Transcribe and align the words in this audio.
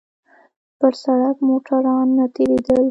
پر 0.79 0.93
سړک 1.03 1.37
موټران 1.47 2.07
نه 2.17 2.25
تېرېدل. 2.35 2.79